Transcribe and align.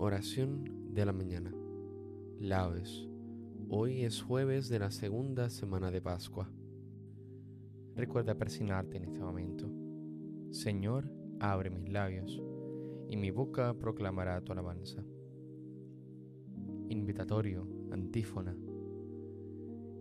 Oración 0.00 0.94
de 0.94 1.04
la 1.04 1.12
mañana. 1.12 1.52
Laudes. 2.38 3.08
Hoy 3.68 4.04
es 4.04 4.22
jueves 4.22 4.68
de 4.68 4.78
la 4.78 4.92
segunda 4.92 5.50
semana 5.50 5.90
de 5.90 6.00
Pascua. 6.00 6.48
Recuerda 7.96 8.36
persignarte 8.36 8.98
en 8.98 9.06
este 9.06 9.18
momento. 9.18 9.68
Señor, 10.52 11.10
abre 11.40 11.70
mis 11.70 11.90
labios, 11.90 12.40
y 13.08 13.16
mi 13.16 13.32
boca 13.32 13.74
proclamará 13.74 14.40
tu 14.40 14.52
alabanza. 14.52 15.02
Invitatorio, 16.90 17.66
antífona. 17.90 18.56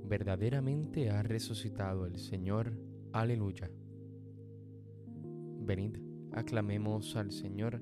Verdaderamente 0.03 1.09
ha 1.09 1.23
resucitado 1.23 2.05
el 2.05 2.19
Señor. 2.19 2.71
Aleluya. 3.13 3.71
Venid, 5.65 5.97
aclamemos 6.33 7.15
al 7.15 7.31
Señor 7.31 7.81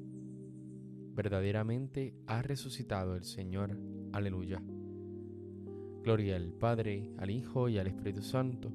verdaderamente 1.13 2.15
ha 2.27 2.41
resucitado 2.41 3.15
el 3.15 3.23
Señor. 3.23 3.77
Aleluya. 4.13 4.61
Gloria 6.03 6.35
al 6.35 6.53
Padre, 6.53 7.11
al 7.17 7.29
Hijo 7.29 7.69
y 7.69 7.77
al 7.77 7.87
Espíritu 7.87 8.21
Santo, 8.21 8.71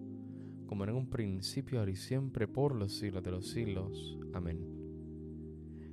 como 0.66 0.84
en 0.84 0.90
un 0.90 1.08
principio, 1.08 1.80
ahora 1.80 1.90
y 1.90 1.96
siempre, 1.96 2.46
por 2.46 2.74
los 2.74 2.96
siglos 2.96 3.22
de 3.22 3.30
los 3.30 3.48
siglos. 3.48 4.18
Amén. 4.32 4.60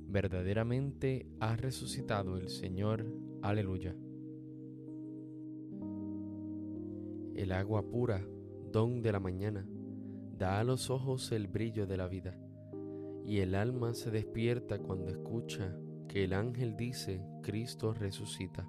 Verdaderamente 0.08 1.26
ha 1.40 1.56
resucitado 1.56 2.36
el 2.36 2.48
Señor. 2.48 3.04
Aleluya. 3.42 3.96
El 7.34 7.50
agua 7.50 7.82
pura, 7.82 8.24
don 8.70 9.02
de 9.02 9.10
la 9.10 9.18
mañana, 9.18 9.66
da 10.38 10.60
a 10.60 10.64
los 10.64 10.88
ojos 10.90 11.32
el 11.32 11.48
brillo 11.48 11.86
de 11.86 11.96
la 11.96 12.06
vida, 12.06 12.38
y 13.26 13.38
el 13.38 13.56
alma 13.56 13.92
se 13.94 14.10
despierta 14.12 14.78
cuando 14.78 15.10
escucha 15.10 15.76
que 16.08 16.24
el 16.24 16.32
ángel 16.32 16.76
dice, 16.76 17.20
Cristo 17.42 17.92
resucita. 17.92 18.66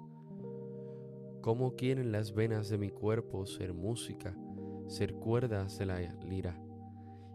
¿Cómo 1.40 1.76
quieren 1.76 2.10
las 2.12 2.34
venas 2.34 2.68
de 2.68 2.78
mi 2.78 2.90
cuerpo 2.90 3.46
ser 3.46 3.72
música, 3.72 4.36
ser 4.88 5.14
cuerdas 5.14 5.78
de 5.78 5.86
la 5.86 6.00
lira, 6.28 6.60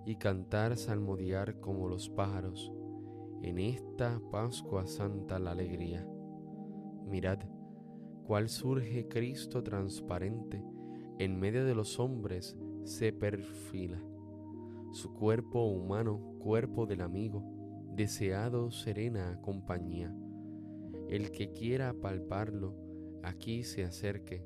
y 0.06 0.16
cantar 0.17 0.75
salmodiar 0.75 1.59
como 1.59 1.88
los 1.88 2.09
pájaros? 2.09 2.73
En 3.41 3.57
esta 3.57 4.22
Pascua 4.31 4.85
Santa 4.85 5.39
la 5.39 5.51
alegría. 5.51 6.07
Mirad, 7.07 7.39
cuál 8.25 8.50
surge 8.50 9.07
Cristo 9.07 9.63
transparente, 9.63 10.63
en 11.18 11.39
medio 11.39 11.66
de 11.66 11.75
los 11.75 12.00
hombres 12.00 12.57
se 12.83 13.13
perfila. 13.13 14.01
Su 14.91 15.13
cuerpo 15.13 15.63
humano, 15.63 16.35
cuerpo 16.39 16.85
del 16.85 17.01
amigo, 17.01 17.61
deseado 17.96 18.72
serena 18.72 19.40
compañía. 19.41 20.16
El 21.09 21.31
que 21.31 21.52
quiera 21.52 21.94
palparlo, 21.94 22.74
aquí 23.22 23.63
se 23.63 23.84
acerque, 23.84 24.46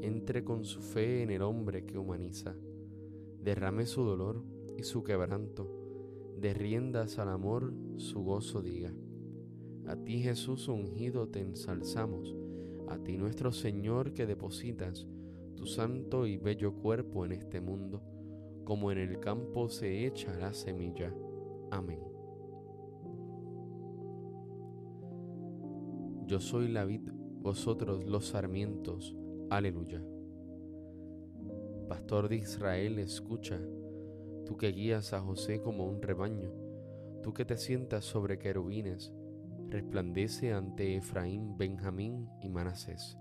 entre 0.00 0.42
con 0.42 0.64
su 0.64 0.80
fe 0.80 1.22
en 1.22 1.30
el 1.30 1.42
hombre 1.42 1.84
que 1.84 1.98
humaniza, 1.98 2.56
derrame 3.42 3.84
su 3.84 4.02
dolor 4.04 4.42
y 4.78 4.84
su 4.84 5.02
quebranto, 5.02 5.74
de 6.38 6.54
riendas 6.54 7.18
al 7.18 7.28
amor 7.28 7.74
su 7.96 8.22
gozo 8.22 8.62
diga. 8.62 8.94
A 9.86 9.96
ti 9.96 10.20
Jesús 10.20 10.68
ungido 10.68 11.28
te 11.28 11.40
ensalzamos, 11.40 12.34
a 12.88 12.98
ti 12.98 13.18
nuestro 13.18 13.52
Señor 13.52 14.14
que 14.14 14.26
depositas 14.26 15.06
tu 15.56 15.66
santo 15.66 16.26
y 16.26 16.38
bello 16.38 16.72
cuerpo 16.74 17.26
en 17.26 17.32
este 17.32 17.60
mundo, 17.60 18.02
como 18.64 18.92
en 18.92 18.98
el 18.98 19.18
campo 19.18 19.68
se 19.68 20.06
echa 20.06 20.32
la 20.38 20.54
semilla. 20.54 21.12
Amén. 21.70 22.07
Yo 26.28 26.40
soy 26.40 26.68
la 26.68 26.84
vid, 26.84 27.10
vosotros 27.40 28.04
los 28.04 28.26
sarmientos. 28.26 29.16
Aleluya. 29.48 30.04
Pastor 31.88 32.28
de 32.28 32.36
Israel, 32.36 32.98
escucha, 32.98 33.58
tú 34.44 34.58
que 34.58 34.70
guías 34.70 35.14
a 35.14 35.22
José 35.22 35.62
como 35.62 35.86
un 35.86 36.02
rebaño, 36.02 36.52
tú 37.22 37.32
que 37.32 37.46
te 37.46 37.56
sientas 37.56 38.04
sobre 38.04 38.38
querubines, 38.38 39.10
resplandece 39.70 40.52
ante 40.52 40.96
Efraín, 40.96 41.56
Benjamín 41.56 42.28
y 42.42 42.50
Manasés. 42.50 43.16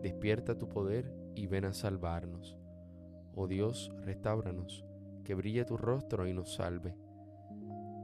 Despierta 0.00 0.56
tu 0.56 0.70
poder 0.70 1.12
y 1.34 1.48
ven 1.48 1.66
a 1.66 1.74
salvarnos. 1.74 2.56
Oh 3.34 3.46
Dios, 3.46 3.92
restauranos, 4.00 4.86
que 5.22 5.34
brille 5.34 5.66
tu 5.66 5.76
rostro 5.76 6.26
y 6.26 6.32
nos 6.32 6.54
salve. 6.54 6.96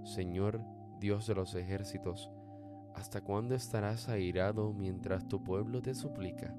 Señor, 0.05 0.61
Dios 1.01 1.27
de 1.27 1.35
los 1.35 1.55
ejércitos, 1.55 2.31
¿Hasta 2.95 3.23
cuándo 3.23 3.55
estarás 3.55 4.09
airado 4.09 4.73
mientras 4.73 5.27
tu 5.27 5.43
pueblo 5.43 5.83
te 5.83 5.95
suplica? 5.95 6.55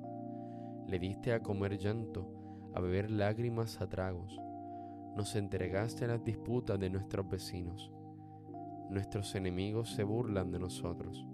Le 0.85 1.00
diste 1.00 1.34
a 1.34 1.41
comer 1.41 1.78
llanto, 1.78 2.28
a 2.73 2.81
beber 2.81 3.09
lágrimas 3.09 3.79
a 3.81 3.88
tragos. 3.88 4.38
Nos 5.16 5.35
entregaste 5.35 6.05
a 6.05 6.09
las 6.09 6.23
disputas 6.23 6.78
de 6.78 6.90
nuestros 6.90 7.28
vecinos. 7.29 7.90
Nuestros 8.90 9.34
enemigos 9.35 9.91
se 9.91 10.03
burlan 10.03 10.52
de 10.52 10.59
nosotros. 10.59 11.26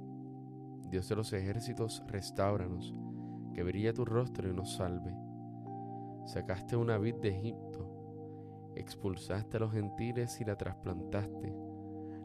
Dios 0.89 1.09
de 1.09 1.15
los 1.15 1.33
ejércitos, 1.33 2.03
restauranos, 2.07 2.93
que 3.53 3.63
brilla 3.63 3.93
tu 3.93 4.05
rostro 4.05 4.49
y 4.49 4.53
nos 4.53 4.75
salve. 4.75 5.15
Sacaste 6.25 6.75
una 6.75 6.99
vid 6.99 7.15
de 7.15 7.29
Egipto, 7.29 8.71
expulsaste 8.75 9.57
a 9.57 9.61
los 9.61 9.73
gentiles 9.73 10.39
y 10.39 10.45
la 10.45 10.55
trasplantaste 10.55 11.70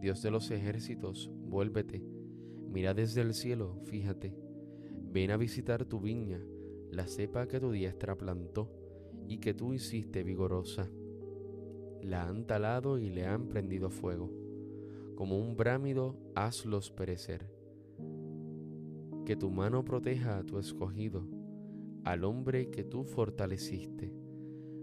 Dios 0.00 0.22
de 0.22 0.30
los 0.30 0.50
ejércitos, 0.50 1.30
vuélvete, 1.48 2.04
mira 2.70 2.94
desde 2.94 3.20
el 3.20 3.34
cielo, 3.34 3.80
fíjate, 3.84 4.36
ven 5.10 5.30
a 5.32 5.36
visitar 5.36 5.84
tu 5.84 6.00
viña, 6.00 6.40
la 6.90 7.06
cepa 7.06 7.48
que 7.48 7.58
tu 7.58 7.72
diestra 7.72 8.16
plantó 8.16 8.70
y 9.26 9.38
que 9.38 9.54
tú 9.54 9.74
hiciste 9.74 10.22
vigorosa. 10.22 10.88
La 12.02 12.28
han 12.28 12.46
talado 12.46 12.98
y 12.98 13.10
le 13.10 13.26
han 13.26 13.48
prendido 13.48 13.90
fuego. 13.90 14.30
Como 15.16 15.38
un 15.38 15.56
brámido, 15.56 16.16
hazlos 16.34 16.90
perecer. 16.92 17.50
Que 19.26 19.36
tu 19.36 19.50
mano 19.50 19.84
proteja 19.84 20.38
a 20.38 20.44
tu 20.44 20.58
escogido, 20.58 21.26
al 22.04 22.24
hombre 22.24 22.70
que 22.70 22.84
tú 22.84 23.04
fortaleciste. 23.04 24.14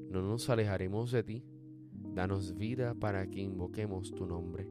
No 0.09 0.21
nos 0.21 0.49
alejaremos 0.49 1.11
de 1.11 1.23
ti. 1.23 1.45
Danos 1.91 2.55
vida 2.55 2.93
para 2.93 3.27
que 3.27 3.39
invoquemos 3.39 4.13
tu 4.13 4.25
nombre. 4.25 4.69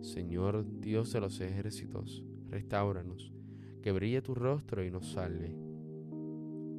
Señor 0.00 0.64
Dios 0.80 1.12
de 1.12 1.20
los 1.20 1.40
ejércitos, 1.40 2.24
restauranos, 2.48 3.32
que 3.82 3.92
brille 3.92 4.22
tu 4.22 4.34
rostro 4.34 4.84
y 4.84 4.90
nos 4.90 5.12
salve. 5.12 5.54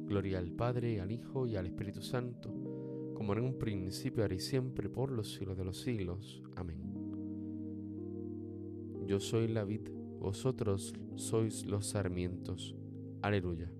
Gloria 0.06 0.38
al 0.38 0.50
Padre, 0.50 1.00
al 1.00 1.12
Hijo 1.12 1.46
y 1.46 1.56
al 1.56 1.66
Espíritu 1.66 2.02
Santo, 2.02 2.52
como 3.14 3.32
en 3.32 3.40
un 3.40 3.58
principio, 3.58 4.22
ahora 4.22 4.34
y 4.34 4.40
siempre, 4.40 4.88
por 4.88 5.10
los 5.10 5.32
siglos 5.32 5.56
de 5.56 5.64
los 5.64 5.80
siglos. 5.80 6.42
Amén. 6.56 6.80
Yo 9.06 9.20
soy 9.20 9.48
la 9.48 9.64
vid, 9.64 9.88
vosotros 10.18 10.92
sois 11.14 11.64
los 11.66 11.86
sarmientos. 11.86 12.74
Aleluya. 13.22 13.70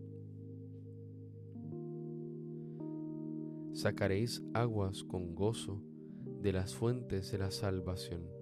Sacaréis 3.73 4.43
aguas 4.55 5.03
con 5.03 5.35
gozo 5.35 5.83
de 6.41 6.53
las 6.53 6.75
fuentes 6.75 7.33
de 7.33 7.39
la 7.39 7.50
salvación. 7.50 8.42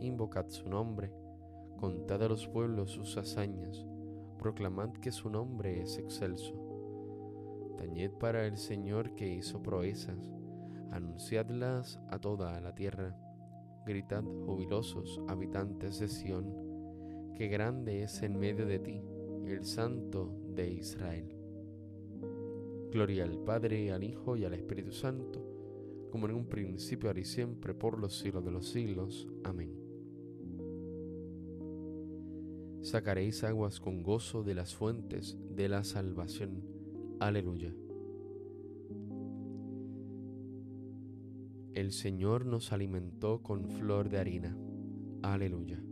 invocad 0.00 0.48
su 0.48 0.68
nombre, 0.68 1.12
contad 1.78 2.22
a 2.22 2.28
los 2.28 2.48
pueblos 2.48 2.90
sus 2.90 3.16
hazañas, 3.16 3.86
proclamad 4.38 4.90
que 4.92 5.12
su 5.12 5.30
nombre 5.30 5.80
es 5.82 5.98
excelso. 5.98 6.54
Tañed 7.76 8.12
para 8.12 8.46
el 8.46 8.56
Señor 8.58 9.14
que 9.14 9.32
hizo 9.32 9.62
proezas, 9.62 10.30
anunciadlas 10.90 12.00
a 12.08 12.18
toda 12.18 12.60
la 12.60 12.74
tierra. 12.74 13.16
Gritad 13.86 14.24
jubilosos 14.24 15.20
habitantes 15.28 15.98
de 15.98 16.08
Sión, 16.08 17.32
que 17.34 17.48
grande 17.48 18.02
es 18.02 18.22
en 18.22 18.38
medio 18.38 18.66
de 18.66 18.78
ti 18.78 19.02
el 19.46 19.64
Santo 19.64 20.32
de 20.54 20.70
Israel. 20.70 21.36
Gloria 22.90 23.24
al 23.24 23.38
Padre, 23.38 23.92
al 23.92 24.04
Hijo 24.04 24.36
y 24.36 24.44
al 24.44 24.54
Espíritu 24.54 24.92
Santo, 24.92 25.44
como 26.10 26.26
en 26.26 26.34
un 26.34 26.46
principio, 26.46 27.08
ahora 27.08 27.20
y 27.20 27.24
siempre, 27.24 27.74
por 27.74 27.98
los 27.98 28.18
siglos 28.18 28.44
de 28.44 28.50
los 28.50 28.68
siglos. 28.68 29.28
Amén. 29.44 29.79
Sacaréis 32.82 33.44
aguas 33.44 33.80
con 33.80 34.02
gozo 34.02 34.42
de 34.42 34.54
las 34.54 34.74
fuentes 34.74 35.38
de 35.54 35.68
la 35.68 35.84
salvación. 35.84 36.62
Aleluya. 37.20 37.74
El 41.74 41.92
Señor 41.92 42.46
nos 42.46 42.72
alimentó 42.72 43.42
con 43.42 43.68
flor 43.68 44.08
de 44.08 44.18
harina. 44.18 44.56
Aleluya. 45.22 45.82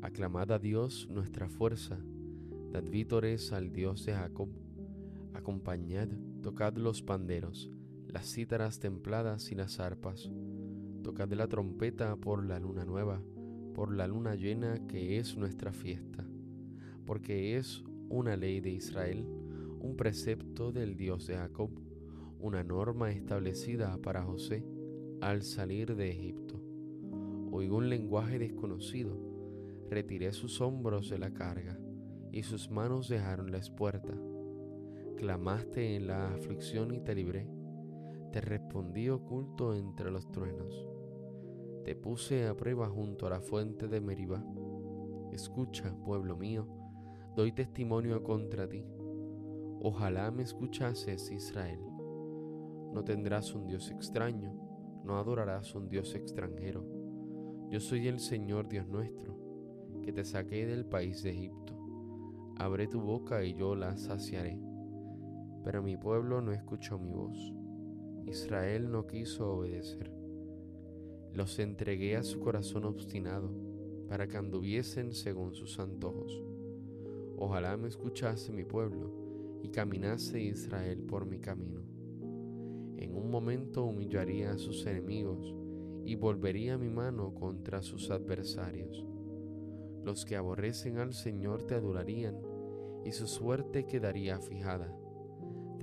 Aclamad 0.00 0.52
a 0.52 0.58
Dios 0.58 1.08
nuestra 1.10 1.48
fuerza, 1.48 1.98
dad 2.70 2.84
vítores 2.84 3.52
al 3.52 3.72
Dios 3.72 4.04
de 4.04 4.14
Jacob 4.14 4.48
Acompañad, 5.34 6.08
tocad 6.42 6.74
los 6.76 7.02
panderos, 7.02 7.70
las 8.06 8.30
cítaras 8.30 8.80
templadas 8.80 9.50
y 9.50 9.54
las 9.54 9.80
arpas. 9.80 10.30
Tocad 11.02 11.32
la 11.32 11.48
trompeta 11.48 12.16
por 12.16 12.44
la 12.44 12.60
luna 12.60 12.84
nueva, 12.84 13.22
por 13.74 13.94
la 13.94 14.06
luna 14.06 14.34
llena 14.34 14.86
que 14.86 15.18
es 15.18 15.36
nuestra 15.36 15.72
fiesta, 15.72 16.24
porque 17.06 17.56
es 17.56 17.82
una 18.08 18.36
ley 18.36 18.60
de 18.60 18.70
Israel, 18.70 19.26
un 19.80 19.96
precepto 19.96 20.72
del 20.72 20.96
Dios 20.96 21.26
de 21.26 21.36
Jacob, 21.36 21.70
una 22.38 22.62
norma 22.62 23.10
establecida 23.10 23.96
para 23.98 24.22
José 24.22 24.64
al 25.20 25.42
salir 25.42 25.94
de 25.96 26.10
Egipto. 26.10 26.60
Oigo 27.50 27.76
un 27.76 27.88
lenguaje 27.88 28.38
desconocido, 28.38 29.16
retiré 29.90 30.32
sus 30.32 30.60
hombros 30.60 31.10
de 31.10 31.18
la 31.18 31.32
carga, 31.32 31.78
y 32.30 32.42
sus 32.42 32.70
manos 32.70 33.08
dejaron 33.08 33.52
la 33.52 33.58
espuerta 33.58 34.14
Clamaste 35.22 35.94
en 35.94 36.08
la 36.08 36.34
aflicción 36.34 36.92
y 36.92 36.98
te 36.98 37.14
libré. 37.14 37.46
Te 38.32 38.40
respondí 38.40 39.08
oculto 39.08 39.72
entre 39.72 40.10
los 40.10 40.28
truenos. 40.32 40.91
Te 41.84 41.94
puse 41.94 42.46
a 42.46 42.56
prueba 42.56 42.88
junto 42.88 43.26
a 43.26 43.30
la 43.30 43.40
fuente 43.40 43.88
de 43.88 44.00
Meribá. 44.00 44.44
Escucha, 45.32 45.94
pueblo 46.04 46.36
mío, 46.36 46.66
doy 47.36 47.52
testimonio 47.52 48.22
contra 48.22 48.68
ti. 48.68 48.84
Ojalá 49.80 50.30
me 50.30 50.42
escuchases, 50.42 51.30
Israel. 51.30 51.80
No 52.92 53.02
tendrás 53.04 53.54
un 53.54 53.66
Dios 53.66 53.90
extraño, 53.90 54.52
no 55.04 55.18
adorarás 55.18 55.74
un 55.74 55.88
Dios 55.88 56.14
extranjero. 56.14 56.84
Yo 57.70 57.80
soy 57.80 58.08
el 58.08 58.20
Señor 58.20 58.68
Dios 58.68 58.86
nuestro, 58.86 59.36
que 60.02 60.12
te 60.12 60.24
saqué 60.24 60.66
del 60.66 60.84
país 60.84 61.22
de 61.22 61.30
Egipto. 61.30 61.74
Abre 62.58 62.86
tu 62.86 63.00
boca 63.00 63.44
y 63.44 63.54
yo 63.54 63.74
la 63.74 63.96
saciaré 63.96 64.60
pero 65.64 65.82
mi 65.82 65.96
pueblo 65.96 66.40
no 66.40 66.52
escuchó 66.52 66.98
mi 66.98 67.12
voz. 67.12 67.54
Israel 68.26 68.90
no 68.90 69.06
quiso 69.06 69.50
obedecer. 69.50 70.21
Los 71.34 71.58
entregué 71.58 72.16
a 72.16 72.22
su 72.22 72.40
corazón 72.40 72.84
obstinado, 72.84 73.50
para 74.08 74.28
que 74.28 74.36
anduviesen 74.36 75.12
según 75.12 75.54
sus 75.54 75.78
antojos. 75.78 76.42
Ojalá 77.36 77.76
me 77.76 77.88
escuchase 77.88 78.52
mi 78.52 78.64
pueblo 78.64 79.60
y 79.62 79.68
caminase 79.68 80.40
Israel 80.40 81.02
por 81.02 81.24
mi 81.24 81.38
camino. 81.38 81.80
En 82.98 83.14
un 83.14 83.30
momento 83.30 83.84
humillaría 83.84 84.52
a 84.52 84.58
sus 84.58 84.84
enemigos 84.86 85.54
y 86.04 86.14
volvería 86.14 86.76
mi 86.76 86.90
mano 86.90 87.34
contra 87.34 87.82
sus 87.82 88.10
adversarios. 88.10 89.06
Los 90.04 90.24
que 90.24 90.36
aborrecen 90.36 90.98
al 90.98 91.14
Señor 91.14 91.62
te 91.62 91.74
adorarían 91.74 92.36
y 93.04 93.12
su 93.12 93.26
suerte 93.26 93.86
quedaría 93.86 94.38
fijada 94.40 94.94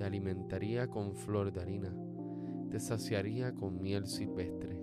te 0.00 0.06
alimentaría 0.06 0.88
con 0.88 1.14
flor 1.14 1.52
de 1.52 1.60
harina, 1.60 1.94
te 2.70 2.80
saciaría 2.80 3.54
con 3.54 3.82
miel 3.82 4.06
silvestre. 4.06 4.79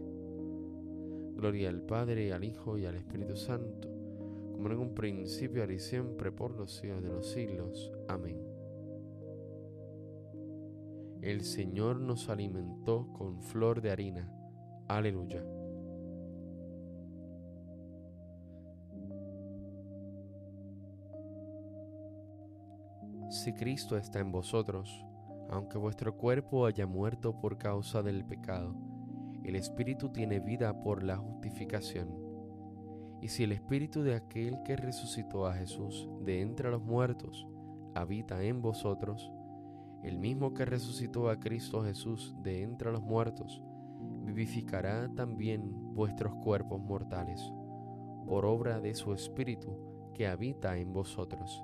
Gloria 1.37 1.69
al 1.69 1.81
Padre, 1.81 2.33
al 2.33 2.43
Hijo 2.43 2.79
y 2.79 2.87
al 2.87 2.95
Espíritu 2.95 3.35
Santo, 3.35 3.87
como 4.53 4.71
en 4.71 4.79
un 4.79 4.95
principio, 4.95 5.61
ahora 5.61 5.73
y 5.73 5.79
siempre, 5.79 6.31
por 6.31 6.49
los 6.49 6.71
siglos 6.77 7.03
de 7.03 7.09
los 7.09 7.29
siglos. 7.29 7.91
Amén. 8.07 8.41
El 11.21 11.43
Señor 11.43 11.99
nos 11.99 12.29
alimentó 12.29 13.13
con 13.13 13.43
flor 13.43 13.81
de 13.81 13.91
harina. 13.91 14.33
Aleluya. 14.87 15.45
Si 23.29 23.53
Cristo 23.53 23.95
está 23.95 24.19
en 24.19 24.31
vosotros, 24.31 25.05
aunque 25.51 25.77
vuestro 25.77 26.17
cuerpo 26.17 26.65
haya 26.65 26.87
muerto 26.87 27.39
por 27.39 27.59
causa 27.59 28.01
del 28.01 28.25
pecado, 28.25 28.86
el 29.47 29.55
Espíritu 29.55 30.09
tiene 30.09 30.41
vida 30.41 30.81
por 30.81 31.03
la 31.03 31.15
justificación. 31.15 32.09
Y 33.21 33.29
si 33.29 33.45
el 33.45 33.53
Espíritu 33.53 34.03
de 34.03 34.13
aquel 34.13 34.61
que 34.63 34.75
resucitó 34.75 35.47
a 35.47 35.53
Jesús 35.53 36.09
de 36.19 36.41
entre 36.41 36.69
los 36.69 36.83
muertos 36.83 37.47
habita 37.95 38.43
en 38.43 38.61
vosotros, 38.61 39.31
el 40.03 40.19
mismo 40.19 40.53
que 40.53 40.65
resucitó 40.65 41.29
a 41.29 41.39
Cristo 41.39 41.81
Jesús 41.81 42.35
de 42.43 42.61
entre 42.61 42.91
los 42.91 43.01
muertos, 43.01 43.63
vivificará 44.25 45.09
también 45.15 45.93
vuestros 45.95 46.35
cuerpos 46.43 46.81
mortales, 46.81 47.41
por 48.25 48.45
obra 48.45 48.81
de 48.81 48.95
su 48.95 49.13
Espíritu 49.13 50.11
que 50.13 50.27
habita 50.27 50.77
en 50.77 50.91
vosotros. 50.91 51.63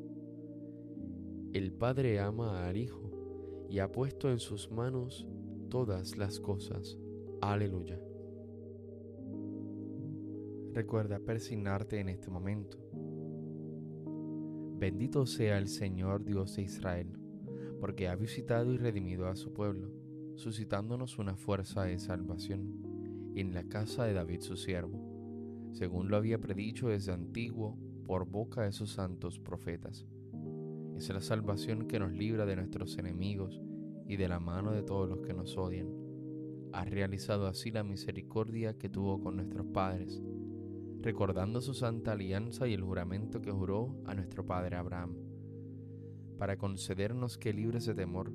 El 1.53 1.73
Padre 1.73 2.17
ama 2.21 2.65
al 2.65 2.77
Hijo 2.77 3.67
y 3.69 3.79
ha 3.79 3.91
puesto 3.91 4.31
en 4.31 4.39
sus 4.39 4.71
manos 4.71 5.27
todas 5.69 6.17
las 6.17 6.39
cosas. 6.39 6.97
Aleluya. 7.41 7.99
Recuerda 10.71 11.19
persignarte 11.19 11.99
en 11.99 12.07
este 12.07 12.29
momento. 12.29 12.77
Bendito 14.79 15.25
sea 15.25 15.57
el 15.57 15.67
Señor 15.67 16.23
Dios 16.23 16.55
de 16.55 16.61
Israel, 16.61 17.19
porque 17.81 18.07
ha 18.07 18.15
visitado 18.15 18.73
y 18.73 18.77
redimido 18.77 19.27
a 19.27 19.35
su 19.35 19.51
pueblo, 19.51 19.91
suscitándonos 20.37 21.19
una 21.19 21.35
fuerza 21.35 21.83
de 21.83 21.99
salvación 21.99 23.33
en 23.35 23.53
la 23.53 23.65
casa 23.65 24.05
de 24.05 24.13
David 24.13 24.39
su 24.39 24.55
siervo, 24.55 25.69
según 25.73 26.07
lo 26.07 26.15
había 26.15 26.39
predicho 26.39 26.87
desde 26.87 27.11
antiguo 27.11 27.77
por 28.05 28.25
boca 28.25 28.61
de 28.61 28.71
sus 28.71 28.93
santos 28.93 29.37
profetas. 29.37 30.07
Es 31.01 31.09
la 31.09 31.19
salvación 31.19 31.87
que 31.87 31.97
nos 31.97 32.11
libra 32.13 32.45
de 32.45 32.55
nuestros 32.55 32.95
enemigos 32.99 33.59
y 34.05 34.17
de 34.17 34.29
la 34.29 34.39
mano 34.39 34.71
de 34.71 34.83
todos 34.83 35.09
los 35.09 35.21
que 35.21 35.33
nos 35.33 35.57
odian. 35.57 35.87
Ha 36.73 36.85
realizado 36.85 37.47
así 37.47 37.71
la 37.71 37.83
misericordia 37.83 38.77
que 38.77 38.87
tuvo 38.87 39.19
con 39.19 39.37
nuestros 39.37 39.65
padres 39.65 40.21
recordando 41.01 41.59
su 41.59 41.73
santa 41.73 42.11
alianza 42.11 42.67
y 42.67 42.75
el 42.75 42.83
juramento 42.83 43.41
que 43.41 43.49
juró 43.49 43.95
a 44.05 44.13
nuestro 44.13 44.45
padre 44.45 44.75
Abraham, 44.75 45.15
para 46.37 46.59
concedernos 46.59 47.39
que 47.39 47.51
libres 47.51 47.87
de 47.87 47.95
temor, 47.95 48.31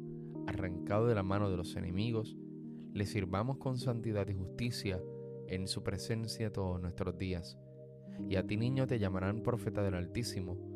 arrancado 0.48 1.06
de 1.06 1.14
la 1.14 1.22
mano 1.22 1.48
de 1.48 1.58
los 1.58 1.76
enemigos, 1.76 2.36
le 2.92 3.06
sirvamos 3.06 3.58
con 3.58 3.78
santidad 3.78 4.26
y 4.26 4.34
justicia 4.34 5.00
en 5.46 5.68
su 5.68 5.84
presencia 5.84 6.52
todos 6.52 6.80
nuestros 6.80 7.16
días. 7.16 7.56
Y 8.28 8.34
a 8.34 8.44
ti 8.44 8.56
niño 8.56 8.88
te 8.88 8.98
llamarán 8.98 9.44
profeta 9.44 9.84
del 9.84 9.94
Altísimo, 9.94 10.75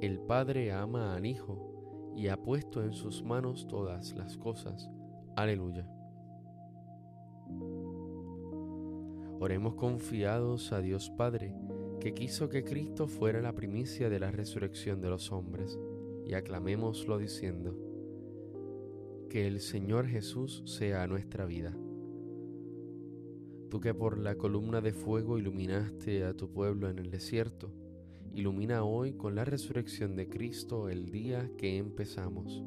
El 0.00 0.20
Padre 0.20 0.72
ama 0.72 1.14
al 1.14 1.26
Hijo 1.26 2.12
y 2.16 2.28
ha 2.28 2.36
puesto 2.42 2.82
en 2.82 2.92
sus 2.92 3.22
manos 3.22 3.66
todas 3.68 4.14
las 4.14 4.36
cosas. 4.36 4.90
Aleluya. 5.36 5.88
Oremos 9.40 9.74
confiados 9.74 10.72
a 10.72 10.80
Dios 10.80 11.10
Padre, 11.10 11.54
que 12.00 12.14
quiso 12.14 12.48
que 12.48 12.64
Cristo 12.64 13.06
fuera 13.06 13.40
la 13.42 13.54
primicia 13.54 14.08
de 14.08 14.20
la 14.20 14.30
resurrección 14.30 15.00
de 15.00 15.10
los 15.10 15.32
hombres, 15.32 15.78
y 16.24 16.34
aclamémoslo 16.34 17.18
diciendo, 17.18 17.76
que 19.28 19.46
el 19.46 19.60
Señor 19.60 20.06
Jesús 20.06 20.62
sea 20.64 21.06
nuestra 21.06 21.44
vida. 21.44 21.76
Tú 23.68 23.80
que 23.80 23.92
por 23.92 24.18
la 24.18 24.36
columna 24.36 24.80
de 24.80 24.92
fuego 24.92 25.38
iluminaste 25.38 26.24
a 26.24 26.34
tu 26.34 26.48
pueblo 26.52 26.88
en 26.88 27.00
el 27.00 27.10
desierto, 27.10 27.72
ilumina 28.34 28.84
hoy 28.84 29.14
con 29.14 29.34
la 29.34 29.44
resurrección 29.44 30.16
de 30.16 30.28
Cristo 30.28 30.88
el 30.88 31.10
día 31.10 31.50
que 31.56 31.78
empezamos. 31.78 32.62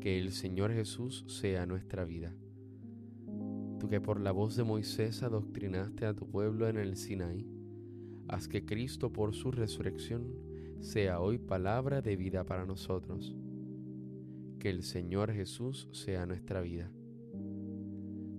Que 0.00 0.18
el 0.18 0.32
Señor 0.32 0.72
Jesús 0.72 1.24
sea 1.28 1.66
nuestra 1.66 2.04
vida 2.04 2.34
tú 3.80 3.88
que 3.88 4.00
por 4.00 4.20
la 4.20 4.30
voz 4.30 4.56
de 4.56 4.62
Moisés 4.62 5.22
adoctrinaste 5.22 6.04
a 6.04 6.14
tu 6.14 6.28
pueblo 6.28 6.68
en 6.68 6.76
el 6.76 6.96
Sinaí, 6.96 7.48
haz 8.28 8.46
que 8.46 8.64
Cristo 8.66 9.10
por 9.10 9.34
su 9.34 9.50
resurrección 9.50 10.34
sea 10.80 11.18
hoy 11.18 11.38
palabra 11.38 12.02
de 12.02 12.14
vida 12.14 12.44
para 12.44 12.66
nosotros. 12.66 13.34
Que 14.58 14.68
el 14.68 14.82
Señor 14.82 15.32
Jesús 15.32 15.88
sea 15.92 16.26
nuestra 16.26 16.60
vida. 16.60 16.92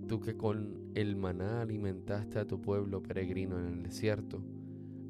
Tú 0.07 0.19
que 0.19 0.37
con 0.37 0.91
el 0.93 1.15
maná 1.15 1.61
alimentaste 1.61 2.37
a 2.37 2.45
tu 2.45 2.61
pueblo 2.61 3.01
peregrino 3.01 3.59
en 3.59 3.65
el 3.65 3.83
desierto, 3.83 4.43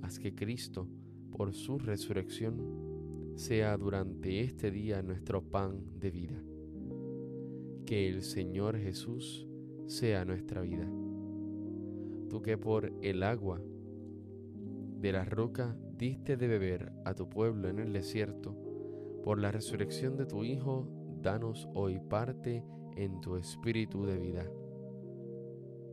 haz 0.02 0.18
que 0.18 0.34
Cristo, 0.34 0.88
por 1.32 1.54
su 1.54 1.80
resurrección, 1.80 3.34
sea 3.36 3.78
durante 3.78 4.42
este 4.42 4.70
día 4.70 5.02
nuestro 5.02 5.42
pan 5.42 6.00
de 6.00 6.12
vida. 6.12 6.44
Que 7.86 8.08
el 8.08 8.22
Señor 8.22 8.78
Jesús 8.78 9.48
sea 9.88 10.26
nuestra 10.26 10.62
vida. 10.62 10.88
Tú 12.30 12.42
que 12.42 12.58
por 12.58 12.94
el 13.02 13.24
agua 13.24 13.62
de 15.00 15.12
la 15.12 15.26
roca 15.26 15.76
diste 15.98 16.38
de 16.38 16.48
beber 16.48 16.92
a 17.06 17.14
tu 17.14 17.28
pueblo 17.30 17.70
en 17.70 17.80
el 17.80 17.92
desierto, 17.92 18.56
por 19.24 19.40
la 19.40 19.52
resurrección 19.52 20.18
de 20.18 20.26
tu 20.26 20.44
Hijo, 20.44 20.88
danos 21.22 21.68
hoy 21.74 22.00
parte 22.00 22.64
en 22.96 23.22
tu 23.22 23.36
espíritu 23.36 24.06
de 24.06 24.18
vida. 24.18 24.46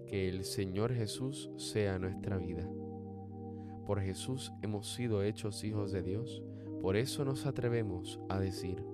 Que 0.07 0.29
el 0.29 0.45
Señor 0.45 0.95
Jesús 0.95 1.51
sea 1.57 1.99
nuestra 1.99 2.39
vida. 2.39 2.69
Por 3.89 4.03
Jesús 4.03 4.53
hemos 4.61 4.93
sido 4.93 5.23
hechos 5.23 5.65
hijos 5.65 5.93
de 5.93 6.03
Dios, 6.03 6.43
por 6.83 6.95
eso 6.95 7.25
nos 7.25 7.47
atrevemos 7.47 8.21
a 8.29 8.39
decir, 8.39 8.85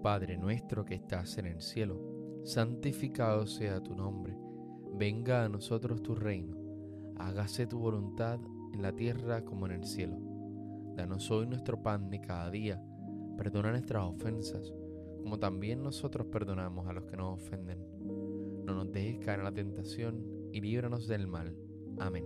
Padre 0.00 0.38
nuestro 0.38 0.84
que 0.84 0.94
estás 0.94 1.38
en 1.38 1.46
el 1.46 1.60
cielo, 1.60 2.40
santificado 2.44 3.48
sea 3.48 3.82
tu 3.82 3.96
nombre, 3.96 4.38
venga 4.92 5.44
a 5.44 5.48
nosotros 5.48 6.04
tu 6.04 6.14
reino, 6.14 6.56
hágase 7.16 7.66
tu 7.66 7.80
voluntad 7.80 8.38
en 8.72 8.80
la 8.80 8.92
tierra 8.92 9.44
como 9.44 9.66
en 9.66 9.72
el 9.72 9.84
cielo. 9.84 10.16
Danos 10.94 11.32
hoy 11.32 11.48
nuestro 11.48 11.82
pan 11.82 12.10
de 12.10 12.20
cada 12.20 12.48
día, 12.48 12.80
perdona 13.36 13.72
nuestras 13.72 14.04
ofensas, 14.04 14.72
como 15.20 15.40
también 15.40 15.82
nosotros 15.82 16.28
perdonamos 16.28 16.86
a 16.86 16.92
los 16.92 17.06
que 17.06 17.16
nos 17.16 17.42
ofenden. 17.42 17.80
No 18.64 18.72
nos 18.72 18.92
dejes 18.92 19.18
caer 19.18 19.40
en 19.40 19.44
la 19.46 19.52
tentación 19.52 20.24
y 20.52 20.60
líbranos 20.60 21.08
del 21.08 21.26
mal. 21.26 21.56
Amén. 21.98 22.24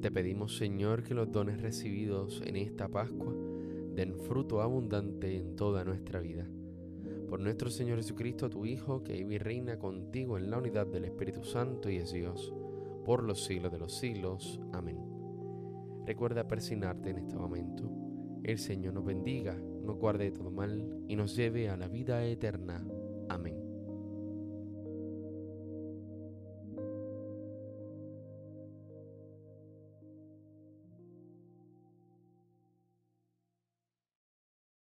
Te 0.00 0.10
pedimos, 0.10 0.56
Señor, 0.58 1.02
que 1.02 1.14
los 1.14 1.32
dones 1.32 1.62
recibidos 1.62 2.42
en 2.44 2.56
esta 2.56 2.88
Pascua 2.88 3.34
den 3.94 4.14
fruto 4.14 4.60
abundante 4.60 5.38
en 5.38 5.56
toda 5.56 5.84
nuestra 5.84 6.20
vida. 6.20 6.46
Por 7.28 7.40
nuestro 7.40 7.70
Señor 7.70 7.96
Jesucristo, 7.96 8.50
tu 8.50 8.66
Hijo, 8.66 9.02
que 9.02 9.14
vive 9.14 9.36
y 9.36 9.38
reina 9.38 9.78
contigo 9.78 10.36
en 10.36 10.50
la 10.50 10.58
unidad 10.58 10.86
del 10.86 11.06
Espíritu 11.06 11.42
Santo 11.42 11.88
y 11.88 11.96
es 11.96 12.12
Dios, 12.12 12.52
por 13.04 13.22
los 13.22 13.44
siglos 13.44 13.72
de 13.72 13.78
los 13.78 13.96
siglos. 13.96 14.60
Amén. 14.72 14.98
Recuerda 16.06 16.46
persignarte 16.46 17.10
en 17.10 17.18
este 17.18 17.36
momento. 17.36 17.90
El 18.42 18.58
Señor 18.58 18.92
nos 18.92 19.06
bendiga, 19.06 19.56
nos 19.56 19.96
guarde 19.96 20.24
de 20.24 20.32
todo 20.32 20.50
mal 20.50 21.02
y 21.08 21.16
nos 21.16 21.34
lleve 21.34 21.70
a 21.70 21.78
la 21.78 21.88
vida 21.88 22.22
eterna. 22.26 22.86
Amén. 23.30 23.63